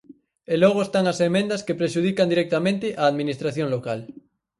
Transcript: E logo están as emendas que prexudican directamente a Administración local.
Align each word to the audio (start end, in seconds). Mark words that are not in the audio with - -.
E 0.51 0.55
logo 0.63 0.79
están 0.87 1.05
as 1.07 1.19
emendas 1.29 1.63
que 1.65 1.79
prexudican 1.79 2.31
directamente 2.33 2.87
a 3.01 3.03
Administración 3.11 3.67
local. 3.75 3.99